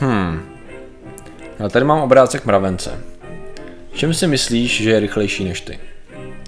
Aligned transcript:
Hmm. 0.00 0.40
No, 1.60 1.68
tady 1.68 1.84
mám 1.84 2.00
obrázek 2.00 2.46
mravence. 2.46 3.04
Čem 3.92 4.14
si 4.14 4.26
myslíš, 4.26 4.82
že 4.82 4.90
je 4.90 5.00
rychlejší 5.00 5.44
než 5.44 5.60
ty? 5.60 5.78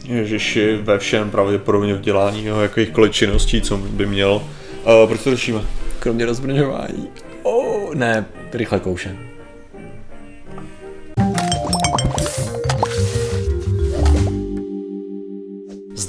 Ježiši, 0.04 0.76
ve 0.82 0.98
všem 0.98 1.30
pravděpodobně 1.30 1.94
v 1.94 2.00
dělání 2.00 2.44
jeho 2.44 2.62
jakýchkoliv 2.62 3.12
činností, 3.12 3.60
co 3.60 3.76
by 3.76 4.06
měl. 4.06 4.32
Uh, 4.32 5.08
proč 5.08 5.24
to 5.24 5.30
řešíme? 5.30 5.60
Kromě 5.98 6.26
rozbrňování. 6.26 7.08
Oh, 7.42 7.94
ne, 7.94 8.24
rychle 8.52 8.80
kouše. 8.80 9.16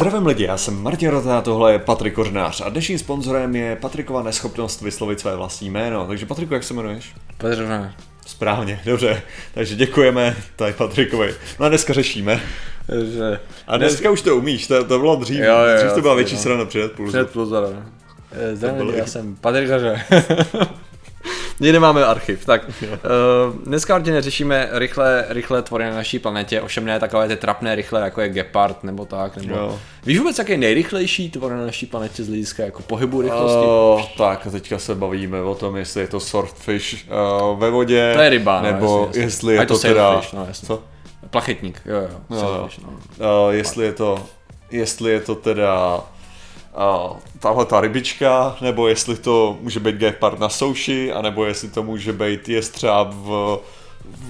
Zdravím 0.04 0.28
lidi, 0.28 0.44
já 0.44 0.58
jsem 0.58 0.82
Martin 0.82 1.10
Rota, 1.10 1.42
tohle 1.42 1.72
je 1.72 1.80
Patrik 1.80 2.14
Kořnář 2.14 2.62
a 2.62 2.70
dnešním 2.70 3.00
sponzorem 3.00 3.56
je 3.56 3.76
Patrikova 3.76 4.24
neschopnost 4.24 4.82
vyslovit 4.82 5.20
své 5.20 5.36
vlastní 5.36 5.70
jméno. 5.70 6.08
Takže 6.08 6.26
Patriku, 6.26 6.54
jak 6.54 6.64
se 6.64 6.74
jmenuješ? 6.74 7.14
Patrik 7.38 7.68
Správně, 8.26 8.82
dobře. 8.86 9.22
Takže 9.54 9.76
děkujeme 9.76 10.36
tady 10.56 10.74
Patrikovi. 10.74 11.36
No 11.60 11.66
a 11.66 11.70
dneska 11.70 11.94
řešíme. 11.94 12.42
Že... 13.14 13.40
A 13.68 13.78
dneska 13.78 14.12
už 14.12 14.22
to 14.22 14.38
umíš, 14.38 14.68
to, 14.68 14.84
to 14.84 15.00
bylo 15.00 15.16
dřív. 15.16 15.40
Jo, 15.40 15.56
jo, 15.56 15.78
dřív 15.78 15.94
to 15.94 16.02
byla 16.02 16.16
větší 16.16 16.36
no. 16.36 16.42
strana 16.42 16.66
před 16.66 16.92
půl. 16.92 17.08
Před 17.08 17.30
plus 17.30 17.50
zara. 17.50 17.68
Zdravím, 18.54 18.88
lidi, 18.88 19.00
já 19.00 19.06
jsem 19.06 19.36
Patrik. 19.36 19.70
Někde 21.60 21.80
máme 21.80 22.06
archiv. 22.06 22.46
Tak, 22.46 22.62
uh, 22.68 23.64
dneska 23.64 23.96
určitě 23.96 24.12
neřešíme 24.12 24.70
rychlé, 24.72 25.26
rychlé 25.30 25.62
tvory 25.62 25.86
na 25.86 25.96
naší 25.96 26.20
planetě, 26.20 26.62
ovšem 26.62 26.86
ne 26.86 27.00
takové 27.00 27.28
ty 27.28 27.36
trapné 27.36 27.76
rychle, 27.76 28.02
jako 28.02 28.22
je 28.22 28.30
Gepard 28.30 28.84
nebo 28.84 29.06
tak. 29.06 29.38
Nebo... 29.38 29.56
Jo. 29.56 29.80
Víš 30.06 30.18
vůbec, 30.20 30.38
jaký 30.38 30.52
je 30.52 30.58
nejrychlejší 30.58 31.32
tvor 31.32 31.52
na 31.52 31.66
naší 31.66 31.86
planetě 31.86 32.24
z 32.24 32.28
hlediska 32.28 32.64
jako 32.64 32.82
pohybu 32.82 33.22
rychlosti? 33.22 33.66
Oh, 33.68 34.02
tak 34.18 34.48
teďka 34.52 34.80
se 34.80 34.96
bavíme 34.96 35.42
o 35.42 35.56
tom, 35.56 35.76
jestli 35.76 36.02
je 36.02 36.08
to 36.08 36.20
swordfish 36.20 36.94
uh, 36.94 37.60
ve 37.60 37.70
vodě, 37.70 38.12
To 38.16 38.22
je 38.22 38.30
ryba, 38.30 38.62
no, 38.62 38.72
nebo 38.72 38.86
jasně, 38.86 39.08
jasně. 39.08 39.22
jestli 39.22 39.54
je 39.54 39.66
to, 39.66 39.74
to 39.74 39.80
teda... 39.80 40.10
sailfish, 40.10 40.34
no, 40.34 40.46
jasně. 40.48 40.68
Co? 40.68 40.84
Plachetník, 41.30 41.82
jo, 41.86 41.96
jo. 41.96 42.02
Jo, 42.02 42.20
jo. 42.30 42.40
sailfish, 42.40 42.80
no. 42.80 42.90
Uh, 42.90 43.54
jestli 43.54 43.86
je 43.86 43.94
to, 43.94 44.26
jestli 44.72 45.12
je 45.12 45.20
to 45.20 45.36
teda 45.36 46.02
uh, 46.78 47.18
tahle 47.40 47.66
ta 47.66 47.82
rybička, 47.82 48.56
nebo 48.62 48.88
jestli 48.88 49.16
to 49.18 49.58
může 49.62 49.80
být 49.80 49.96
gepard 49.96 50.40
na 50.40 50.50
souši, 50.50 51.12
anebo 51.14 51.46
jestli 51.46 51.70
to 51.70 51.84
může 51.84 52.14
být 52.14 52.50
jestřáb 52.50 53.08
v, 53.14 53.60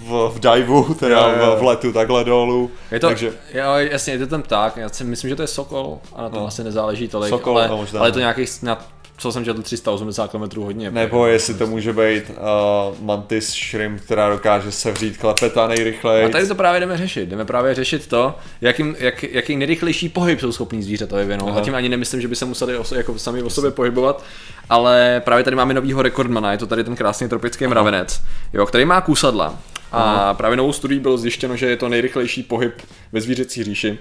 v, 0.06 0.32
v 0.36 0.40
diveu, 0.40 0.94
teda 0.94 1.28
Jo, 1.28 1.46
jo, 1.46 1.58
v, 1.60 1.64
letu 1.64 1.94
takhle 1.94 2.24
dolů. 2.24 2.72
Je 2.92 3.00
to, 3.00 3.08
Takže 3.08 3.28
jo, 3.54 3.64
jasně, 3.76 4.14
je 4.14 4.20
to 4.20 4.28
ten 4.28 4.42
pták, 4.42 4.78
já 4.78 4.90
si 4.90 5.04
myslím, 5.04 5.30
že 5.30 5.36
to 5.36 5.42
je 5.42 5.48
sokol, 5.48 6.00
a 6.16 6.22
na 6.22 6.30
tom 6.30 6.40
No. 6.40 6.48
asi 6.48 6.64
nezáleží 6.64 7.08
tolik, 7.08 7.30
Sokol, 7.30 7.58
ale, 7.58 7.68
no, 7.68 7.78
možná. 7.78 8.00
ale 8.00 8.10
je 8.10 8.14
to 8.14 8.20
nějakých, 8.20 8.64
na, 8.64 8.86
co 9.18 9.32
jsem 9.32 9.46
četl, 9.46 9.62
380 9.62 10.32
km 10.32 10.62
hodně. 10.62 10.92
nebo 10.92 11.28
jestli 11.28 11.54
to 11.54 11.68
může 11.68 11.94
být 11.94 12.24
uh, 12.30 13.06
mantis 13.06 13.54
shrimp, 13.54 14.02
která 14.02 14.30
dokáže 14.30 14.72
sevřít 14.72 15.18
klepeta 15.18 15.68
nejrychleji. 15.68 16.26
A 16.26 16.30
tady 16.30 16.48
to 16.48 16.56
právě 16.56 16.80
jdeme 16.80 16.98
řešit. 16.98 17.30
Jdeme 17.30 17.46
právě 17.46 17.76
řešit 17.76 18.08
to, 18.08 18.36
jakým, 18.62 18.96
jak, 19.00 19.24
jaký 19.24 19.56
nejrychlejší 19.56 20.10
pohyb 20.10 20.40
jsou 20.40 20.52
schopní 20.52 20.84
zvířata 20.84 21.18
vyvinout. 21.18 21.50
Aha. 21.50 21.60
A 21.60 21.64
tím 21.64 21.76
ani 21.76 21.90
nemyslím, 21.90 22.22
že 22.22 22.28
by 22.28 22.36
se 22.36 22.46
museli 22.46 22.78
oso, 22.78 22.96
jako 22.96 23.20
sami 23.20 23.44
o 23.44 23.50
sobě 23.50 23.72
pohybovat, 23.72 24.24
ale 24.70 25.22
právě 25.26 25.44
tady 25.44 25.56
máme 25.56 25.74
novýho 25.74 26.02
rekordmana, 26.02 26.52
je 26.52 26.58
to 26.58 26.68
tady 26.68 26.84
ten 26.84 26.96
krásný 26.96 27.30
tropický 27.30 27.68
mravenec, 27.68 28.22
jo, 28.54 28.66
který 28.66 28.86
má 28.86 29.02
kůsadla. 29.02 29.60
A 29.92 30.34
právě 30.34 30.58
novou 30.58 30.74
studií 30.74 31.00
bylo 31.00 31.18
zjištěno, 31.18 31.56
že 31.56 31.66
je 31.66 31.78
to 31.78 31.90
nejrychlejší 31.90 32.44
pohyb 32.44 32.74
ve 33.12 33.22
zvířecí 33.22 33.64
říši 33.64 34.00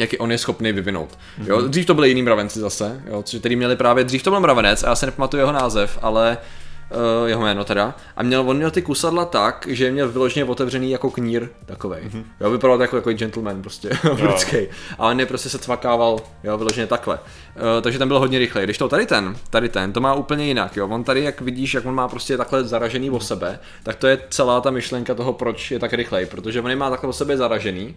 jaký 0.00 0.18
on 0.18 0.32
je 0.32 0.38
schopný 0.38 0.72
vyvinout. 0.72 1.18
Jo, 1.46 1.60
dřív 1.60 1.86
to 1.86 1.94
byly 1.94 2.08
jiný 2.08 2.22
mravenci 2.22 2.58
zase, 2.58 3.02
jo, 3.06 3.24
který 3.38 3.56
měli 3.56 3.76
právě, 3.76 4.04
dřív 4.04 4.22
to 4.22 4.30
byl 4.30 4.40
mravenec, 4.40 4.84
a 4.84 4.88
já 4.88 4.94
se 4.94 5.06
nepamatuju 5.06 5.40
jeho 5.40 5.52
název, 5.52 5.98
ale 6.02 6.38
uh, 6.90 7.28
jeho 7.28 7.42
jméno 7.42 7.64
teda, 7.64 7.94
a 8.16 8.22
měl, 8.22 8.50
on 8.50 8.56
měl 8.56 8.70
ty 8.70 8.82
kusadla 8.82 9.24
tak, 9.24 9.66
že 9.70 9.84
je 9.84 9.90
měl 9.92 10.08
vyloženě 10.08 10.44
otevřený 10.44 10.90
jako 10.90 11.10
knír 11.10 11.48
takovej. 11.66 12.02
Mm-hmm. 12.02 12.24
Jo, 12.40 12.50
vypadal 12.50 12.76
to 12.76 12.82
jako, 12.82 12.96
jako 12.96 13.12
gentleman 13.12 13.62
prostě, 13.62 13.90
britský. 14.14 14.56
A 14.98 15.06
on 15.06 15.20
je 15.20 15.26
prostě 15.26 15.48
se 15.48 15.58
cvakával, 15.58 16.20
jo, 16.44 16.58
vyloženě 16.58 16.86
takhle. 16.86 17.18
Uh, 17.18 17.62
takže 17.82 17.98
ten 17.98 18.08
byl 18.08 18.18
hodně 18.18 18.38
rychlej. 18.38 18.64
Když 18.64 18.78
to 18.78 18.88
tady 18.88 19.06
ten, 19.06 19.36
tady 19.50 19.68
ten, 19.68 19.92
to 19.92 20.00
má 20.00 20.14
úplně 20.14 20.46
jinak, 20.46 20.76
jo. 20.76 20.88
On 20.88 21.04
tady, 21.04 21.24
jak 21.24 21.40
vidíš, 21.40 21.74
jak 21.74 21.86
on 21.86 21.94
má 21.94 22.08
prostě 22.08 22.36
takhle 22.36 22.64
zaražený 22.64 23.10
o 23.10 23.20
sebe, 23.20 23.58
tak 23.82 23.96
to 23.96 24.06
je 24.06 24.18
celá 24.30 24.60
ta 24.60 24.70
myšlenka 24.70 25.14
toho, 25.14 25.32
proč 25.32 25.70
je 25.70 25.78
tak 25.78 25.92
rychlej, 25.92 26.26
protože 26.26 26.60
on 26.60 26.70
je 26.70 26.76
má 26.76 26.90
takhle 26.90 27.08
o 27.08 27.12
sebe 27.12 27.36
zaražený 27.36 27.94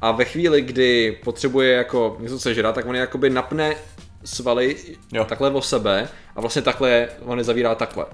a 0.00 0.10
ve 0.12 0.24
chvíli, 0.24 0.62
kdy 0.62 1.18
potřebuje 1.24 1.72
jako 1.72 2.16
něco 2.20 2.38
sežrat, 2.38 2.74
tak 2.74 2.86
on 2.86 2.94
je 2.94 3.00
jakoby 3.00 3.30
napne 3.30 3.74
svaly 4.24 4.76
Jo. 5.12 5.24
takhle 5.24 5.50
o 5.50 5.62
sebe 5.62 6.08
a 6.36 6.40
vlastně 6.40 6.62
takhle 6.62 7.08
on 7.24 7.38
je 7.38 7.44
zavírá 7.44 7.74
takhle. 7.74 8.06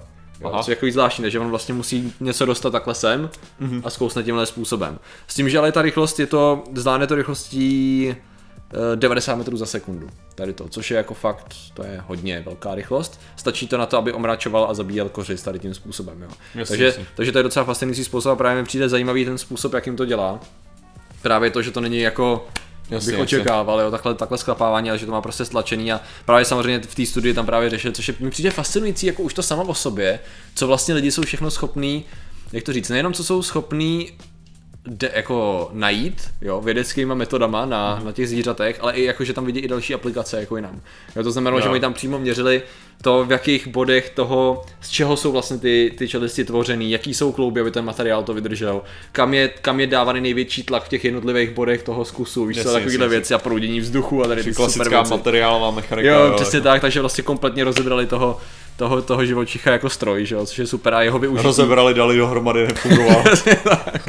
Jo, 0.43 0.49
Aha. 0.53 0.57
což 0.63 0.67
je 0.67 0.71
jako 0.71 0.85
zvláštní, 0.93 1.31
že 1.31 1.39
on 1.39 1.49
vlastně 1.49 1.73
musí 1.73 2.13
něco 2.19 2.45
dostat 2.45 2.69
takhle 2.69 2.95
sem 2.95 3.29
Mhm. 3.59 3.81
a 3.85 3.89
zkousne 3.89 4.23
tímhle 4.23 4.45
způsobem. 4.45 4.99
S 5.27 5.35
tím, 5.35 5.49
že 5.49 5.59
ale 5.59 5.71
ta 5.71 5.81
rychlost 5.81 6.19
je 6.19 6.25
to, 6.27 6.63
zdáne 6.75 7.07
to 7.07 7.15
rychlostí 7.15 8.15
eh, 8.93 8.95
90 8.95 9.35
metrů 9.35 9.57
za 9.57 9.65
sekundu. 9.65 10.09
Tady 10.35 10.53
to, 10.53 10.67
což 10.69 10.91
je 10.91 10.97
jako 10.97 11.13
fakt, 11.13 11.55
to 11.73 11.83
je 11.83 12.03
hodně 12.07 12.43
velká 12.45 12.75
rychlost. 12.75 13.21
Stačí 13.35 13.67
to 13.67 13.77
na 13.77 13.85
to, 13.85 13.97
aby 13.97 14.13
omračoval 14.13 14.67
a 14.69 14.73
zabíjel 14.73 15.09
kořist 15.09 15.43
tady 15.43 15.59
tím 15.59 15.73
způsobem. 15.73 16.21
Jo. 16.21 16.27
Jasně, 16.55 16.73
takže, 16.73 16.85
jasně. 16.85 17.05
takže 17.15 17.31
to 17.31 17.39
je 17.39 17.43
docela 17.43 17.65
fascinující 17.65 18.03
způsob 18.03 18.31
a 18.31 18.35
právě 18.35 18.61
mi 18.61 18.67
přijde 18.67 18.89
zajímavý 18.89 19.25
ten 19.25 19.37
způsob, 19.37 19.73
jakým 19.73 19.95
to 19.95 20.05
dělá. 20.05 20.39
Právě 21.21 21.49
to, 21.49 21.61
že 21.61 21.71
to 21.71 21.81
není 21.81 21.99
jako 21.99 22.47
Jasně, 22.93 23.11
bych 23.11 23.21
očekával, 23.21 23.81
jo, 23.81 23.91
takhle, 23.91 24.13
takhle 24.15 24.37
sklapávání, 24.37 24.89
ale 24.89 24.99
že 24.99 25.05
to 25.05 25.11
má 25.11 25.21
prostě 25.21 25.45
stlačený 25.45 25.91
a 25.91 26.01
právě 26.25 26.45
samozřejmě 26.45 26.79
v 26.79 26.95
té 26.95 27.05
studii 27.05 27.33
tam 27.33 27.45
právě 27.45 27.69
řešil, 27.69 27.91
což 27.91 28.07
je, 28.07 28.15
mi 28.19 28.29
přijde 28.29 28.51
fascinující, 28.51 29.07
jako 29.07 29.23
už 29.23 29.33
to 29.33 29.43
samo 29.43 29.63
o 29.63 29.73
sobě, 29.73 30.19
co 30.55 30.67
vlastně 30.67 30.93
lidi 30.93 31.11
jsou 31.11 31.21
všechno 31.21 31.51
schopní, 31.51 32.05
jak 32.51 32.63
to 32.63 32.73
říct, 32.73 32.89
nejenom 32.89 33.13
co 33.13 33.23
jsou 33.23 33.43
schopní 33.43 34.11
de, 34.87 35.11
jako 35.15 35.69
najít, 35.73 36.29
jo, 36.41 36.61
vědeckýma 36.61 37.15
metodama 37.15 37.65
na, 37.65 38.01
na 38.05 38.11
těch 38.11 38.29
zvířatech, 38.29 38.77
ale 38.81 38.93
i 38.93 39.03
jako, 39.03 39.23
že 39.23 39.33
tam 39.33 39.45
vidí 39.45 39.59
i 39.59 39.67
další 39.67 39.93
aplikace 39.93 40.39
jako 40.39 40.55
jinam. 40.55 40.81
Jo, 41.15 41.23
to 41.23 41.31
znamenalo, 41.31 41.59
Jo. 41.59 41.63
že 41.63 41.69
oni 41.69 41.79
tam 41.79 41.93
přímo 41.93 42.19
měřili 42.19 42.61
to, 43.01 43.25
v 43.25 43.31
jakých 43.31 43.67
bodech 43.67 44.09
toho, 44.09 44.65
z 44.81 44.89
čeho 44.89 45.17
jsou 45.17 45.31
vlastně 45.31 45.57
ty, 45.57 45.93
ty 45.97 46.07
čelisti 46.07 46.43
tvořený, 46.43 46.91
jaký 46.91 47.13
jsou 47.13 47.31
klouby, 47.31 47.61
aby 47.61 47.71
ten 47.71 47.85
materiál 47.85 48.23
to 48.23 48.33
vydržel, 48.33 48.81
kam 49.11 49.33
je, 49.33 49.47
kam 49.47 49.79
je 49.79 49.87
dávaný 49.87 50.21
největší 50.21 50.63
tlak 50.63 50.83
v 50.83 50.89
těch 50.89 51.05
jednotlivých 51.05 51.49
bodech 51.49 51.83
toho 51.83 52.05
zkusu, 52.05 52.45
víš 52.45 52.61
co, 52.63 52.73
takovýhle 52.73 53.07
věci 53.07 53.33
a 53.33 53.37
proudění 53.37 53.79
vzduchu 53.79 54.23
a 54.23 54.27
tady 54.27 54.43
ty 54.43 54.53
super 54.53 54.65
Klasická 54.65 55.01
věci. 55.01 55.11
materiálová 55.11 55.71
mechanika. 55.71 56.09
Jo, 56.09 56.33
přesně 56.35 56.61
tak, 56.61 56.81
takže 56.81 56.99
vlastně 57.01 57.23
kompletně 57.23 57.63
rozebrali 57.63 58.05
toho, 58.05 58.37
toho, 58.77 59.01
toho 59.01 59.25
živočicha 59.25 59.71
jako 59.71 59.89
stroj, 59.89 60.25
že 60.25 60.35
jo, 60.35 60.45
což 60.45 60.59
je 60.59 60.67
super 60.67 60.93
a 60.93 61.01
jeho 61.01 61.19
využití. 61.19 61.43
Rozebrali, 61.43 61.93
dali 61.93 62.17
dohromady, 62.17 62.67
nefungoval. 62.67 63.23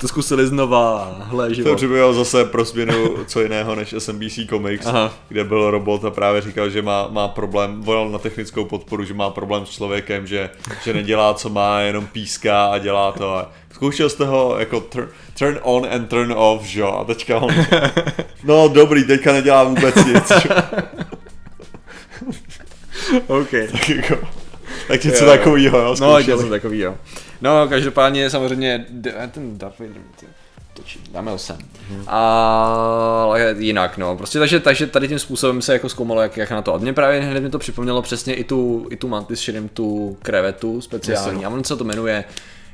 To 0.00 0.08
zkusili 0.08 0.46
znova, 0.46 1.16
hle, 1.20 1.48
To 1.48 1.54
život. 1.54 1.76
připomněl 1.76 2.14
zase 2.14 2.44
pro 2.44 2.64
změnu 2.64 3.24
co 3.26 3.40
jiného 3.40 3.74
než 3.74 3.94
SMBC 3.98 4.38
Comics, 4.50 4.86
Aha. 4.86 5.12
kde 5.28 5.44
byl 5.44 5.70
robot 5.70 6.04
a 6.04 6.10
právě 6.10 6.40
říkal, 6.40 6.70
že 6.70 6.82
má, 6.82 7.08
má 7.08 7.28
problém, 7.28 7.80
volal 7.82 8.08
na 8.10 8.18
technickou 8.18 8.64
podporu, 8.64 9.04
že 9.04 9.14
má 9.14 9.30
problém 9.30 9.66
s 9.66 9.70
člověkem, 9.70 10.26
že, 10.26 10.50
že 10.82 10.92
nedělá, 10.94 11.34
co 11.34 11.48
má, 11.48 11.80
jenom 11.80 12.06
píská 12.06 12.66
a 12.66 12.78
dělá 12.78 13.12
to. 13.12 13.36
A 13.36 13.50
zkoušel 13.72 14.08
jste 14.10 14.24
ho 14.24 14.56
jako 14.58 14.80
turn, 14.80 15.08
turn 15.38 15.58
on 15.62 15.86
and 15.92 16.08
turn 16.08 16.32
off, 16.36 16.64
že 16.64 16.80
jo? 16.80 16.88
A 17.00 17.04
teďka 17.04 17.38
on, 17.38 17.54
no 18.44 18.68
dobrý, 18.68 19.04
teďka 19.04 19.32
nedělá 19.32 19.64
vůbec 19.64 19.94
nic. 20.04 20.32
OK. 23.26 23.50
tak 23.72 23.88
jako, 23.88 24.16
tak 24.90 25.04
něco 25.04 25.24
Jo, 25.64 25.76
jo. 25.78 25.96
No, 26.00 26.18
něco 26.18 26.48
takový, 26.50 26.78
jo. 26.78 26.96
No, 27.40 27.68
každopádně 27.68 28.30
samozřejmě 28.30 28.84
d- 28.90 29.14
ten 29.32 29.58
ty, 30.20 30.26
točí, 30.74 31.00
dáme 31.12 31.30
ho 31.30 31.38
sem. 31.38 31.56
Ale 32.06 33.54
jinak, 33.58 33.98
no, 33.98 34.16
prostě 34.16 34.38
takže, 34.38 34.60
takže 34.60 34.86
tady 34.86 35.08
tím 35.08 35.18
způsobem 35.18 35.62
se 35.62 35.72
jako 35.72 35.88
zkoumalo, 35.88 36.22
jak, 36.22 36.36
jak 36.36 36.50
na 36.50 36.62
to. 36.62 36.74
A 36.74 36.78
mě 36.78 36.92
právě 36.92 37.20
hned 37.20 37.40
mi 37.40 37.50
to 37.50 37.58
připomnělo 37.58 38.02
přesně 38.02 38.34
i 38.34 38.44
tu, 38.44 38.86
i 38.90 38.96
tu 38.96 39.08
mantis 39.08 39.40
shrimp, 39.40 39.72
tu 39.74 40.16
krevetu 40.22 40.80
speciální. 40.80 41.32
Jasně. 41.32 41.46
A 41.46 41.48
on 41.50 41.64
se 41.64 41.76
to 41.76 41.84
jmenuje, 41.84 42.24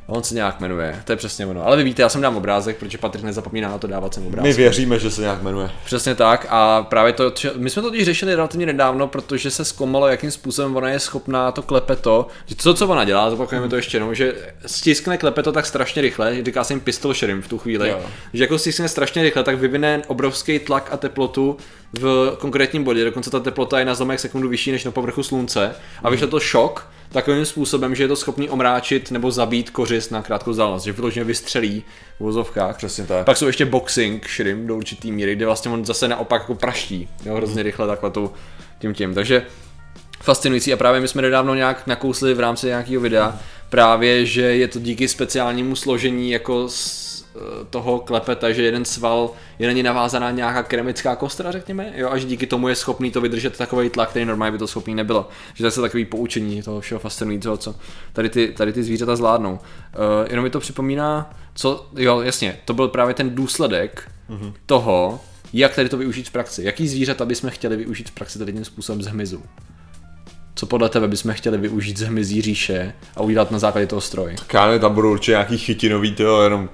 on 0.06 0.22
se 0.22 0.34
nějak 0.34 0.60
jmenuje, 0.60 1.02
to 1.04 1.12
je 1.12 1.16
přesně 1.16 1.46
ono. 1.46 1.66
Ale 1.66 1.76
vy 1.76 1.82
víte, 1.82 2.02
já 2.02 2.08
jsem 2.08 2.20
dám 2.20 2.36
obrázek, 2.36 2.76
protože 2.76 2.98
Patrik 2.98 3.24
nezapomíná 3.24 3.68
na 3.68 3.78
to 3.78 3.86
dávat 3.86 4.14
sem 4.14 4.26
obrázek. 4.26 4.56
My 4.56 4.62
věříme, 4.62 4.98
že 4.98 5.10
se 5.10 5.20
nějak 5.20 5.42
jmenuje. 5.42 5.70
Přesně 5.84 6.14
tak 6.14 6.46
a 6.50 6.82
právě 6.82 7.12
to, 7.12 7.32
my 7.56 7.70
jsme 7.70 7.82
to 7.82 7.90
totiž 7.90 8.04
řešili 8.04 8.34
relativně 8.34 8.66
nedávno, 8.66 9.08
protože 9.08 9.50
se 9.50 9.64
zkoumalo, 9.64 10.08
jakým 10.08 10.30
způsobem 10.30 10.76
ona 10.76 10.88
je 10.88 11.00
schopná 11.00 11.52
to 11.52 11.62
klepeto, 11.62 12.26
že 12.46 12.56
to, 12.56 12.74
co 12.74 12.88
ona 12.88 13.04
dělá, 13.04 13.30
zopakujeme 13.30 13.68
to 13.68 13.76
ještě 13.76 13.96
jednou, 13.96 14.14
že 14.14 14.34
stiskne 14.66 15.18
klepeto 15.18 15.52
tak 15.52 15.66
strašně 15.66 16.02
rychle, 16.02 16.44
říká 16.44 16.64
se 16.64 16.72
jim 16.72 16.80
pistol 16.80 17.14
shrimp 17.14 17.44
v 17.44 17.48
tu 17.48 17.58
chvíli, 17.58 17.88
Jo. 17.88 18.00
že 18.32 18.44
jako 18.44 18.58
stiskne 18.58 18.88
strašně 18.88 19.22
rychle, 19.22 19.44
tak 19.44 19.58
vyvine 19.58 20.02
obrovský 20.06 20.58
tlak 20.58 20.88
a 20.92 20.96
teplotu 20.96 21.56
v 21.92 22.36
konkrétním 22.38 22.84
bodě, 22.84 23.04
dokonce 23.04 23.30
ta 23.30 23.40
teplota 23.40 23.78
je 23.78 23.84
na 23.84 23.94
zlomek 23.94 24.20
sekundu 24.20 24.48
vyšší 24.48 24.72
než 24.72 24.84
na 24.84 24.90
povrchu 24.90 25.22
slunce 25.22 25.74
a 26.02 26.10
vyšle 26.10 26.26
to 26.26 26.40
šok 26.40 26.88
takovým 27.16 27.44
způsobem, 27.46 27.94
že 27.94 28.04
je 28.04 28.08
to 28.08 28.16
schopný 28.16 28.50
omráčit 28.50 29.10
nebo 29.10 29.30
zabít 29.30 29.70
kořist 29.70 30.12
na 30.12 30.22
krátkou 30.22 30.50
vzdálenost, 30.50 30.84
že 30.84 30.92
vyloženě 30.92 31.24
vystřelí 31.24 31.84
v 32.16 32.20
vozovkách. 32.20 32.76
Přesně 32.76 33.04
tak. 33.04 33.26
Pak 33.26 33.36
jsou 33.36 33.46
ještě 33.46 33.64
boxing 33.64 34.28
shrimp 34.28 34.66
do 34.66 34.76
určitý 34.76 35.12
míry, 35.12 35.36
kde 35.36 35.46
vlastně 35.46 35.70
on 35.70 35.84
zase 35.84 36.08
naopak 36.08 36.42
jako 36.42 36.54
praští, 36.54 37.08
jo, 37.24 37.34
hrozně 37.34 37.62
rychle 37.62 37.86
takhle 37.86 38.10
tu, 38.10 38.32
tím 38.78 38.94
tím. 38.94 39.14
Takže 39.14 39.46
fascinující 40.22 40.72
a 40.72 40.76
právě 40.76 41.00
my 41.00 41.08
jsme 41.08 41.22
nedávno 41.22 41.54
nějak 41.54 41.86
nakousli 41.86 42.34
v 42.34 42.40
rámci 42.40 42.66
nějakého 42.66 43.02
videa 43.02 43.38
právě, 43.70 44.26
že 44.26 44.42
je 44.42 44.68
to 44.68 44.78
díky 44.78 45.08
speciálnímu 45.08 45.76
složení 45.76 46.30
jako 46.30 46.68
z 46.68 47.05
toho 47.70 47.98
klepete, 47.98 48.54
že 48.54 48.62
jeden 48.62 48.84
sval 48.84 49.30
je 49.58 49.66
na 49.66 49.72
ní 49.72 49.82
navázaná 49.82 50.30
nějaká 50.30 50.62
keramická 50.62 51.16
kostra, 51.16 51.52
řekněme, 51.52 51.92
jo, 51.96 52.10
až 52.10 52.24
díky 52.24 52.46
tomu 52.46 52.68
je 52.68 52.74
schopný 52.74 53.10
to 53.10 53.20
vydržet 53.20 53.56
takový 53.56 53.90
tlak, 53.90 54.10
který 54.10 54.24
normálně 54.24 54.52
by 54.52 54.58
to 54.58 54.66
schopný 54.66 54.94
nebylo. 54.94 55.28
Že 55.54 55.62
to 55.62 55.80
je 55.80 55.88
takový 55.88 56.04
poučení 56.04 56.62
toho 56.62 56.80
všeho 56.80 56.98
fascinujícího, 56.98 57.56
co 57.56 57.74
tady 58.12 58.28
ty, 58.28 58.48
tady 58.48 58.72
ty 58.72 58.82
zvířata 58.82 59.16
zvládnou. 59.16 59.52
Uh, 59.52 59.58
jenom 60.30 60.44
mi 60.44 60.50
to 60.50 60.60
připomíná, 60.60 61.34
co, 61.54 61.86
jo, 61.96 62.20
jasně, 62.20 62.58
to 62.64 62.74
byl 62.74 62.88
právě 62.88 63.14
ten 63.14 63.34
důsledek 63.34 64.10
mm-hmm. 64.30 64.52
toho, 64.66 65.20
jak 65.52 65.74
tady 65.74 65.88
to 65.88 65.96
využít 65.96 66.28
v 66.28 66.32
praxi. 66.32 66.64
Jaký 66.64 66.88
zvířata 66.88 67.24
bychom 67.24 67.50
chtěli 67.50 67.76
využít 67.76 68.10
v 68.10 68.12
praxi 68.12 68.38
tady 68.38 68.52
tím 68.52 68.64
způsobem 68.64 69.02
z 69.02 69.06
hmyzu? 69.06 69.42
Co 70.58 70.66
podle 70.66 70.88
tebe 70.88 71.08
bychom 71.08 71.32
chtěli 71.32 71.58
využít 71.58 71.98
z 71.98 72.02
hmyzí 72.02 72.42
říše 72.42 72.92
a 73.16 73.20
udělat 73.20 73.50
na 73.50 73.58
základě 73.58 73.86
toho 73.86 74.00
stroj? 74.00 74.34
Tak 74.38 74.54
já 74.54 74.66
nevím, 74.66 74.80
tam 74.80 74.94
budou 74.94 75.12
určitě 75.12 75.32
nějaký 75.32 75.58
chytinový, 75.58 76.14
to 76.14 76.42
jenom 76.42 76.68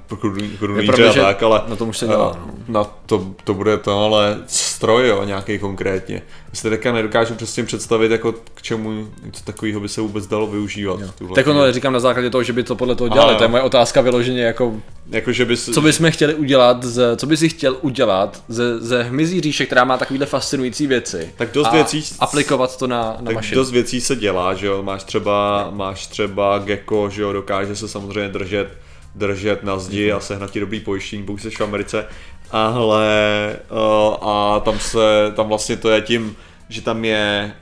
krunýře 0.58 1.08
a 1.08 1.12
tak, 1.12 1.43
ale 1.43 1.62
na 1.67 1.76
tom 1.76 1.88
už 1.88 1.99
se 1.99 2.06
dělá. 2.06 2.38
No. 2.46 2.55
Na 2.69 2.84
to, 2.84 3.34
to 3.44 3.55
bude 3.55 3.76
to, 3.76 3.99
ale 4.05 4.38
stroj, 4.46 5.08
jo, 5.08 5.25
nějaký 5.25 5.58
konkrétně. 5.58 6.14
Já 6.49 6.55
si 6.55 6.70
teďka 6.70 6.93
nedokážu 6.93 7.34
přesně 7.34 7.64
představit, 7.64 8.11
jako 8.11 8.34
k 8.55 8.62
čemu 8.62 9.08
něco 9.25 9.44
takového 9.44 9.81
by 9.81 9.88
se 9.88 10.00
vůbec 10.00 10.26
dalo 10.26 10.46
využívat. 10.46 11.00
Tak 11.34 11.46
ono 11.46 11.73
říkám 11.73 11.93
na 11.93 12.00
základě 12.00 12.31
toho, 12.31 12.43
že 12.43 12.52
by 12.52 12.62
to 12.62 12.76
podle 12.76 12.94
toho 12.94 13.08
dělali, 13.08 13.37
to 13.37 13.44
je 13.44 13.49
moje 13.49 13.62
otázka 13.62 14.00
vyloženě 14.00 14.43
jako, 14.43 14.75
jako 15.10 15.32
že 15.32 15.44
bys... 15.44 15.70
co 15.75 15.81
bychom 15.81 16.10
chtěli 16.10 16.34
udělat, 16.34 16.84
z, 16.84 17.16
co 17.16 17.26
bys 17.26 17.40
si 17.40 17.49
chtěl 17.49 17.76
udělat 17.81 18.44
ze, 18.49 18.81
ze 18.81 19.02
hmyzí 19.02 19.40
říše, 19.40 19.66
která 19.66 19.84
má 19.84 19.99
takovýhle 19.99 20.26
fascinující 20.26 20.87
věci. 20.87 21.32
Tak 21.37 21.52
dost 21.52 21.72
věcí... 21.72 22.04
aplikovat 22.19 22.76
to 22.76 22.87
na, 22.87 23.02
na 23.02 23.25
tak 23.25 23.34
mašinu. 23.34 23.60
dost 23.60 23.70
věcí 23.70 24.00
se 24.00 24.16
dělá, 24.16 24.54
že 24.54 24.66
jo, 24.66 24.82
máš 24.82 25.04
třeba, 25.04 25.69
máš 25.70 26.06
třeba 26.06 26.58
gecko, 26.58 27.10
že 27.10 27.22
jo, 27.22 27.32
dokáže 27.32 27.76
se 27.76 27.88
samozřejmě 27.88 28.28
držet 28.28 28.69
držet 29.14 29.64
na 29.64 29.78
zdi 29.78 30.08
mm-hmm. 30.08 30.16
a 30.16 30.20
sehnat 30.20 30.50
ti 30.50 30.60
dobrý 30.60 30.81
pojištění, 30.81 31.22
pokud 31.22 31.43
jsi 31.43 31.50
v 31.50 31.60
Americe, 31.60 32.06
ale 32.50 33.56
uh, 33.70 34.28
a 34.28 34.60
tam 34.60 34.78
se, 34.78 35.32
tam 35.37 35.48
vlastně 35.48 35.76
to 35.76 35.90
je 35.90 36.00
tím, 36.00 36.37
že 36.69 36.82
tam 36.82 37.05
je 37.05 37.52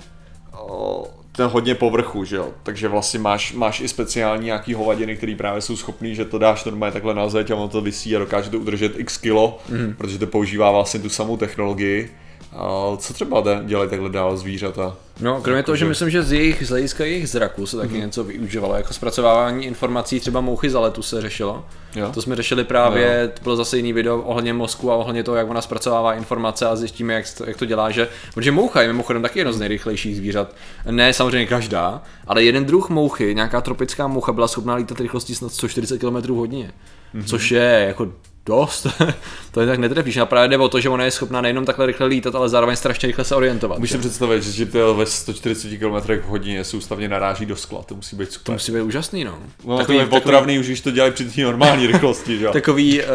ten 1.40 1.48
hodně 1.48 1.74
povrchu, 1.74 2.24
že 2.24 2.36
jo, 2.36 2.48
takže 2.62 2.88
vlastně 2.88 3.20
máš, 3.20 3.52
máš 3.52 3.80
i 3.80 3.88
speciální 3.88 4.44
nějaký 4.44 4.74
hovadiny, 4.74 5.16
které 5.16 5.34
právě 5.34 5.60
jsou 5.60 5.76
schopný, 5.76 6.14
že 6.14 6.24
to 6.24 6.38
dáš 6.38 6.64
normálně 6.64 6.92
takhle 6.92 7.14
na 7.14 7.28
zeď 7.28 7.50
a 7.50 7.56
ono 7.56 7.68
to 7.68 7.80
vysí 7.80 8.16
a 8.16 8.18
dokáže 8.18 8.50
to 8.50 8.58
udržet 8.58 8.98
x 8.98 9.16
kilo, 9.16 9.58
mm. 9.68 9.94
protože 9.98 10.18
to 10.18 10.26
používá 10.26 10.70
vlastně 10.70 11.00
tu 11.00 11.08
samou 11.08 11.36
technologii 11.36 12.10
a 12.52 12.96
co 12.96 13.14
třeba 13.14 13.42
dělají 13.64 13.90
takhle 13.90 14.10
dál 14.10 14.36
zvířata? 14.36 14.96
No, 15.20 15.40
kromě 15.42 15.56
jako 15.56 15.66
toho, 15.66 15.76
že 15.76 15.84
myslím, 15.84 16.10
že 16.10 16.22
z 16.22 16.32
jejich, 16.32 16.66
z 16.66 16.70
hlediska 16.70 17.04
jejich 17.04 17.28
zraku 17.28 17.66
se 17.66 17.76
taky 17.76 17.94
mm-hmm. 17.94 18.00
něco 18.00 18.24
využívalo, 18.24 18.74
jako 18.74 18.94
zpracovávání 18.94 19.66
informací, 19.66 20.20
třeba 20.20 20.40
mouchy 20.40 20.70
za 20.70 20.80
letu 20.80 21.02
se 21.02 21.20
řešilo. 21.20 21.64
Jo. 21.96 22.10
To 22.14 22.22
jsme 22.22 22.36
řešili 22.36 22.64
právě, 22.64 23.20
jo. 23.22 23.30
to 23.34 23.42
bylo 23.42 23.56
zase 23.56 23.76
jiný 23.76 23.92
video 23.92 24.18
ohledně 24.18 24.52
mozku 24.52 24.92
a 24.92 24.96
ohledně 24.96 25.22
toho, 25.22 25.36
jak 25.36 25.50
ona 25.50 25.60
zpracovává 25.60 26.14
informace 26.14 26.66
a 26.66 26.76
zjistíme, 26.76 27.14
jak 27.14 27.24
to, 27.38 27.44
jak 27.46 27.56
to 27.56 27.64
dělá, 27.64 27.90
že, 27.90 28.08
protože 28.34 28.52
moucha 28.52 28.82
je 28.82 28.88
mimochodem 28.88 29.22
taky 29.22 29.38
jedno 29.38 29.52
z 29.52 29.58
nejrychlejších 29.58 30.16
zvířat. 30.16 30.54
Ne 30.90 31.12
samozřejmě 31.12 31.46
každá, 31.46 32.02
ale 32.26 32.44
jeden 32.44 32.64
druh 32.64 32.90
mouchy, 32.90 33.34
nějaká 33.34 33.60
tropická 33.60 34.06
moucha 34.06 34.32
byla 34.32 34.48
schopná 34.48 34.74
lítat 34.74 35.00
rychlostí 35.00 35.34
snad 35.34 35.52
140 35.52 35.98
km 35.98 36.34
hodině. 36.34 36.72
Mm-hmm. 37.14 37.24
Což 37.24 37.50
je 37.50 37.84
jako 37.88 38.12
dost, 38.46 38.86
to 39.52 39.60
je 39.60 39.66
tak 39.66 39.78
netrefíš. 39.78 40.16
A 40.16 40.26
právě 40.26 40.48
jde 40.48 40.58
o 40.58 40.68
to, 40.68 40.80
že 40.80 40.88
ona 40.88 41.04
je 41.04 41.10
schopná 41.10 41.40
nejenom 41.40 41.64
takhle 41.64 41.86
rychle 41.86 42.06
lítat, 42.06 42.34
ale 42.34 42.48
zároveň 42.48 42.76
strašně 42.76 43.06
rychle 43.06 43.24
se 43.24 43.34
orientovat. 43.34 43.78
Můžeš 43.78 43.90
si 43.90 43.98
představit, 43.98 44.42
že 44.42 44.66
to 44.66 44.94
ve 44.94 45.06
140 45.06 45.78
km 45.78 46.28
hodině 46.28 46.64
soustavně 46.64 47.08
naráží 47.08 47.46
do 47.46 47.56
skla, 47.56 47.82
to 47.82 47.94
musí 47.94 48.16
být 48.16 48.32
super. 48.32 48.46
To 48.46 48.52
musí 48.52 48.72
být 48.72 48.80
úžasný, 48.80 49.24
no. 49.24 49.38
no 49.64 49.78
takový, 49.78 49.98
to 49.98 50.02
je 50.02 50.08
potravný, 50.08 50.58
už 50.58 50.66
když 50.66 50.80
to 50.80 50.90
dělají 50.90 51.12
při 51.12 51.24
té 51.24 51.40
normální 51.40 51.86
rychlosti, 51.86 52.38
že 52.38 52.48
Takový 52.48 53.00
uh, 53.00 53.06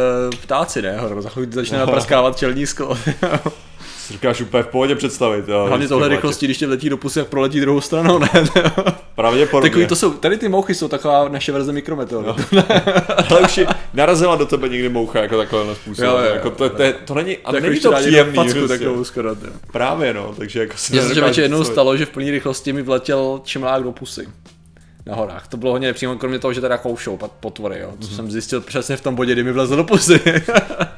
ptáci, 0.42 0.82
ne? 0.82 1.00
Za 1.20 1.30
chvíli 1.30 1.48
začne 1.52 1.78
napraskávat 1.78 2.38
čelní 2.38 2.66
sklo. 2.66 2.98
si 4.06 4.14
říkáš 4.14 4.42
úplně 4.42 4.64
v 4.64 4.68
pohodě 4.68 4.96
představit. 4.96 5.48
Jo, 5.48 5.66
Hlavně 5.68 5.88
tohle 5.88 6.08
rychlosti, 6.08 6.46
když 6.46 6.58
tě 6.58 6.68
letí 6.68 6.90
do 6.90 6.98
pusy, 6.98 7.20
jak 7.20 7.28
proletí 7.28 7.62
druhou 7.62 7.82
stranou, 7.82 8.20
ne? 8.20 8.30
Pravděpodobně. 9.16 9.70
Takový 9.70 9.88
to 9.88 9.96
jsou, 9.96 10.14
tady 10.14 10.38
ty 10.38 10.50
mouchy 10.50 10.76
jsou 10.76 10.88
taková 10.88 11.30
naše 11.30 11.52
verze 11.52 11.72
mikrometeoru. 11.72 12.28
No. 12.28 12.36
Ale 13.30 13.42
už 13.42 13.60
narazila 13.94 14.36
do 14.36 14.46
tebe 14.46 14.70
někdy 14.70 14.90
moucha 14.90 15.22
jako 15.22 15.38
takhle 15.38 15.76
způsob. 15.76 16.06
Jo, 16.06 16.18
jo, 16.18 16.34
jako 16.34 16.50
to, 16.50 16.70
to, 16.70 16.84
to, 17.06 17.14
není, 17.14 17.38
a 17.38 17.52
není 17.52 17.80
to 17.80 17.92
příjemný. 17.92 18.36
Facku, 18.36 18.60
prostě. 18.60 18.78
takovou 18.78 19.04
skoro, 19.04 19.36
Právě 19.72 20.14
no, 20.14 20.34
takže 20.38 20.60
jako 20.60 20.78
si 20.78 20.94
Mně 20.94 21.34
se 21.34 21.42
jednou 21.42 21.64
stalo, 21.64 21.98
že 21.98 22.06
v 22.06 22.10
plné 22.10 22.32
rychlosti 22.32 22.74
mi 22.74 22.82
vletěl 22.82 23.42
čemlák 23.44 23.84
do 23.84 23.92
pusy 23.92 24.28
na 25.06 25.16
horách. 25.16 25.48
To 25.48 25.58
bylo 25.58 25.72
hodně 25.72 25.88
nepřímo, 25.88 26.16
kromě 26.16 26.40
toho, 26.40 26.54
že 26.54 26.62
teda 26.62 26.78
koušou 26.78 27.20
potvory, 27.40 27.80
jo. 27.80 27.92
To 28.00 28.06
mm-hmm. 28.06 28.16
jsem 28.16 28.32
zjistil 28.32 28.62
přesně 28.62 28.98
v 28.98 29.02
tom 29.02 29.16
bodě, 29.16 29.34
kdy 29.34 29.44
mi 29.44 29.52
vlezl 29.52 29.76
do 29.76 29.84
pusy. 29.84 30.22